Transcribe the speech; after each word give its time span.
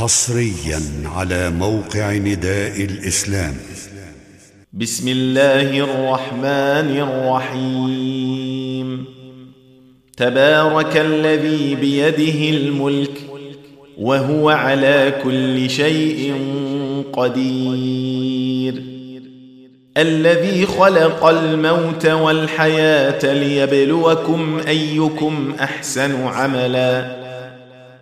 حصريا 0.00 0.80
على 1.16 1.50
موقع 1.50 2.16
نداء 2.16 2.84
الإسلام. 2.84 3.54
بسم 4.72 5.08
الله 5.08 5.80
الرحمن 5.80 7.00
الرحيم. 7.00 9.04
تبارك 10.16 10.96
الذي 10.96 11.74
بيده 11.74 12.56
الملك 12.56 13.20
وهو 13.98 14.50
على 14.50 15.20
كل 15.24 15.70
شيء 15.70 16.34
قدير. 17.12 18.82
الذي 19.96 20.66
خلق 20.66 21.24
الموت 21.24 22.06
والحياة 22.06 23.34
ليبلوكم 23.34 24.60
أيكم 24.68 25.54
أحسن 25.60 26.26
عملا. 26.26 27.19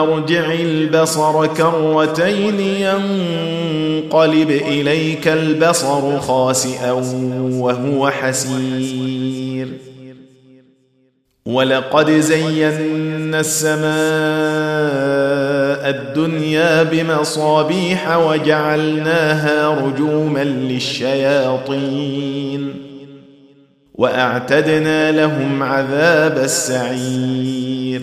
ارجع 0.00 0.52
البصر 0.52 1.46
كرتين 1.46 2.60
ينقلب 2.60 4.50
إليك 4.50 5.28
البصر 5.28 6.18
خاسئا 6.18 6.92
وهو 7.40 8.10
حسير. 8.10 9.68
ولقد 11.46 12.10
زينا 12.10 13.40
السماء 13.40 13.82
الدنيا 15.90 16.82
بمصابيح 16.82 18.16
وجعلناها 18.16 19.68
رجوما 19.68 20.44
للشياطين. 20.44 21.82
وأعتدنا 23.94 25.12
لهم 25.12 25.62
عذاب 25.62 26.38
السعير. 26.38 28.02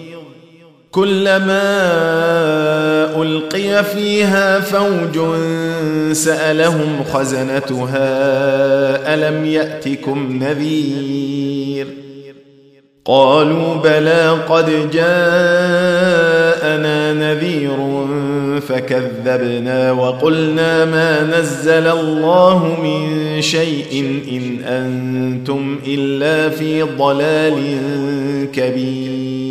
كلما 0.91 1.61
ألقي 3.21 3.83
فيها 3.83 4.59
فوج 4.59 5.19
سألهم 6.11 7.03
خزنتها 7.13 8.03
ألم 9.13 9.45
يأتكم 9.45 10.39
نذير؟ 10.43 11.87
قالوا 13.05 13.75
بلى 13.75 14.29
قد 14.49 14.91
جاءنا 14.91 15.13
نذير 17.13 18.07
فكذبنا 18.67 19.91
وقلنا 19.91 20.85
ما 20.85 21.39
نزل 21.39 21.87
الله 21.87 22.81
من 22.83 23.41
شيء 23.41 24.21
إن 24.31 24.63
أنتم 24.65 25.79
إلا 25.87 26.49
في 26.49 26.81
ضلال 26.81 27.77
كبير. 28.53 29.50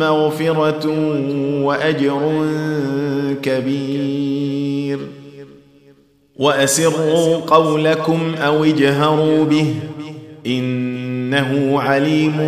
مغفرة 0.00 0.86
وأجر 1.62 2.46
كبير. 3.42 4.98
وأسروا 6.36 7.36
قولكم 7.36 8.34
أو 8.34 8.64
اجهروا 8.64 9.44
به 9.44 9.74
إنه 10.46 11.80
عليم 11.80 12.38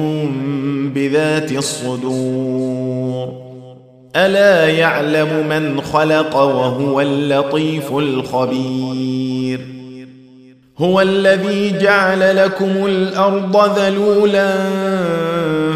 بذات 0.95 1.53
الصدور. 1.53 3.33
ألا 4.17 4.69
يعلم 4.69 5.49
من 5.49 5.81
خلق 5.81 6.37
وهو 6.37 7.01
اللطيف 7.01 7.93
الخبير. 7.93 9.61
هو 10.79 11.01
الذي 11.01 11.79
جعل 11.79 12.37
لكم 12.37 12.87
الأرض 12.87 13.79
ذلولا 13.79 14.55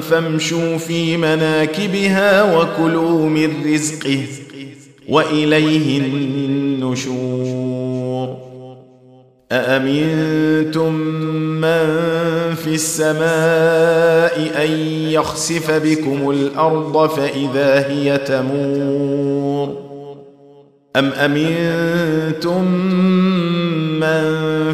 فامشوا 0.01 0.77
في 0.79 1.17
مناكبها 1.17 2.57
وكلوا 2.57 3.29
من 3.29 3.73
رزقه 3.75 4.23
وإليه 5.09 5.99
النشور. 5.99 7.57
أأمنتم 9.53 10.93
من 11.61 11.87
في 12.55 12.75
السماء 12.75 14.65
أن 14.65 14.71
يخسف 15.11 15.71
بكم 15.71 16.31
الأرض 16.31 17.07
فإذا 17.09 17.89
هي 17.89 18.19
تمور؟ 18.19 19.87
أم 20.97 21.13
أمنتم 21.13 22.65
من 22.65 22.96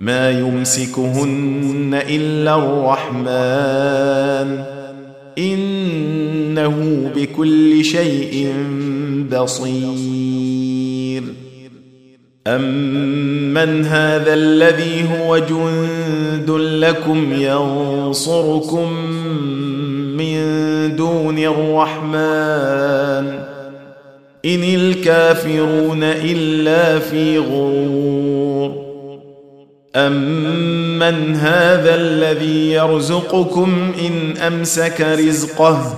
ما 0.00 0.30
يمسكهن 0.30 2.02
إلا 2.08 2.54
الرحمن. 2.54 4.64
إنه 5.38 7.10
بكل 7.16 7.84
شيء 7.84 8.54
بصير. 9.32 11.22
أمن 12.46 13.84
هذا 13.84 14.34
الذي 14.34 15.04
هو 15.18 15.38
جند 15.38 16.50
لكم 16.60 17.32
ينصركم 17.32 18.92
من 20.16 20.36
دون 20.96 21.38
الرحمن. 21.38 23.26
إن 24.44 24.64
الكافرون 24.64 26.02
إلا 26.02 26.98
في 26.98 27.38
غرور. 27.38 28.85
امن 29.96 31.36
هذا 31.36 31.94
الذي 31.94 32.72
يرزقكم 32.72 33.92
ان 34.06 34.36
امسك 34.36 35.00
رزقه 35.00 35.94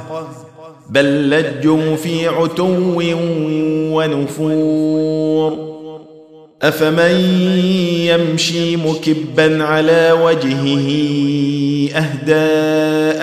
بل 0.90 1.30
لجوا 1.30 1.96
في 1.96 2.28
عتو 2.28 2.94
ونفور 3.96 5.68
افمن 6.62 7.20
يمشي 8.10 8.76
مكبا 8.76 9.64
على 9.64 10.12
وجهه 10.22 10.88
اهدى 11.96 12.34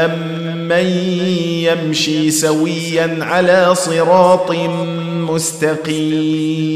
ام 0.06 0.46
من 0.68 0.86
يمشي 1.64 2.32
سويا 2.32 3.18
على 3.22 3.76
صراط 3.76 4.52
مستقيم 5.30 6.76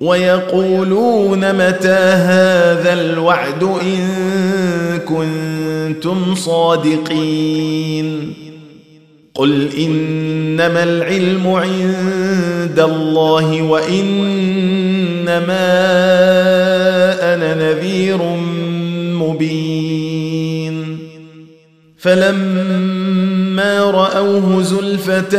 ويقولون 0.00 1.52
متى 1.52 1.88
هذا 2.14 2.92
الوعد 2.92 3.62
إن 3.62 4.08
كنتم 4.98 6.34
صادقين 6.34 8.32
قل 9.34 9.68
إنما 9.78 10.82
العلم 10.82 11.46
عند 11.46 12.80
الله 12.80 13.62
وإنما 13.62 14.76
أنا 17.34 17.54
نذير 17.54 18.18
مبين 19.22 20.98
فلما 21.98 23.80
رأوه 23.80 24.62
زلفة 24.62 25.36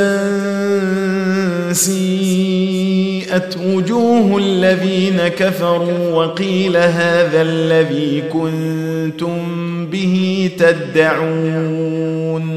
سيئت 3.28 3.58
وجوه 3.58 4.38
الذين 4.38 5.28
كفروا 5.28 6.14
وقيل 6.14 6.78
هذا 6.78 7.42
الذي 7.42 8.24
كنتم 8.34 9.38
به 9.86 10.50
تدعون 10.60 12.48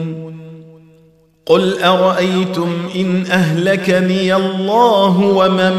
قل 1.46 1.78
أرأيتم 1.82 2.68
إن 2.96 3.24
أهلكني 3.30 4.34
الله 4.36 5.20
ومن 5.20 5.72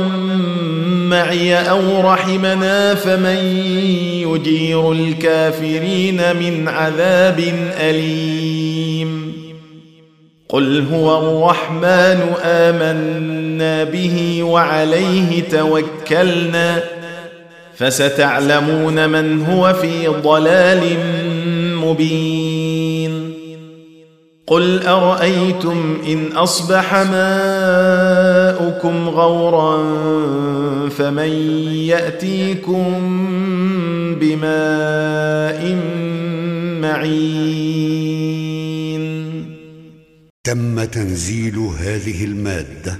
معي 1.09 1.55
أو 1.55 2.01
رحمنا 2.01 2.95
فمن 2.95 3.37
يجير 4.27 4.91
الكافرين 4.91 6.35
من 6.35 6.67
عذاب 6.67 7.53
أليم 7.79 9.33
قل 10.49 10.85
هو 10.93 11.17
الرحمن 11.17 12.33
آمنا 12.43 13.40
به 13.83 14.43
وعليه 14.43 15.43
توكلنا 15.49 16.83
فستعلمون 17.77 19.09
من 19.09 19.45
هو 19.45 19.73
في 19.73 20.07
ضلال 20.07 20.81
مبين. 21.75 23.31
قل 24.47 24.87
أرأيتم 24.87 26.01
إن 26.07 26.31
أصبح 26.31 26.93
ماؤكم 26.93 27.49
غورا 29.09 29.77
فمن 30.89 31.31
يأتيكم 31.87 32.85
بماء 34.21 35.75
معين. 36.81 38.01
تم 40.43 40.83
تنزيل 40.83 41.57
هذه 41.57 42.25
المادة 42.25 42.99